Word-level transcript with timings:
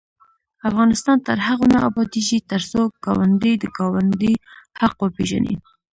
افغانستان 0.69 1.17
تر 1.27 1.37
هغو 1.47 1.65
نه 1.73 1.79
ابادیږي، 1.89 2.39
ترڅو 2.51 2.81
ګاونډي 3.05 3.53
د 3.59 3.65
ګاونډي 3.77 4.33
حق 4.79 4.95
وپيژني. 5.03 5.55